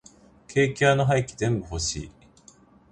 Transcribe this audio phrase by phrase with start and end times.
[0.47, 2.11] ケーキ屋の廃棄全部欲しい。